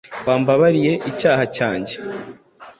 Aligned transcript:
Wambabariye 0.27 0.93
icyaha 1.11 1.43
cyanjye; 1.55 1.95